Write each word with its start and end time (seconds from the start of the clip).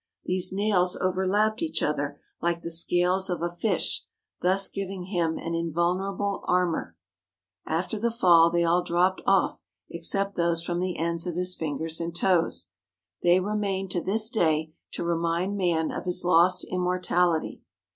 These 0.25 0.51
nails 0.51 0.95
overlapped 0.99 1.61
each 1.61 1.83
other 1.83 2.19
like 2.41 2.63
the 2.63 2.71
scales 2.71 3.29
of 3.29 3.43
a 3.43 3.51
fish, 3.51 4.03
thus 4.41 4.67
giving 4.67 5.03
him 5.03 5.37
an 5.37 5.53
invulnerable 5.53 6.43
armour, 6.47 6.97
After 7.67 7.99
the 7.99 8.09
fall 8.09 8.49
they 8.49 8.63
all 8.63 8.81
dropped 8.83 9.21
off 9.27 9.61
except 9.91 10.33
those 10.37 10.63
from 10.63 10.79
the 10.79 10.97
ends 10.97 11.27
of 11.27 11.35
his 11.35 11.53
fingers 11.53 11.99
and 12.01 12.15
toes. 12.15 12.69
They 13.21 13.39
remain 13.39 13.89
to 13.89 14.01
this 14.01 14.31
day 14.31 14.73
to 14.93 15.03
remind 15.03 15.55
man 15.55 15.91
of 15.91 16.05
his 16.05 16.25
lost 16.25 16.63
immortality. 16.71 17.61